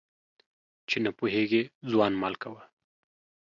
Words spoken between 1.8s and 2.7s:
ځوان مال کوه.